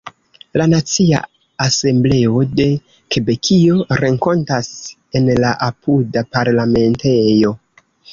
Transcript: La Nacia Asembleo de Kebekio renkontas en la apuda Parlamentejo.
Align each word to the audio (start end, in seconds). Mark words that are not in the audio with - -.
La 0.59 0.65
Nacia 0.69 1.17
Asembleo 1.65 2.39
de 2.59 2.65
Kebekio 3.15 3.75
renkontas 4.01 4.71
en 5.21 5.29
la 5.45 5.53
apuda 5.67 6.25
Parlamentejo. 6.39 7.53